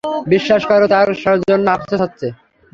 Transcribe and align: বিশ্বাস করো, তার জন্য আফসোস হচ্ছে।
বিশ্বাস 0.33 0.61
করো, 0.71 0.85
তার 0.93 1.07
জন্য 1.49 1.65
আফসোস 1.75 1.99
হচ্ছে। 2.05 2.27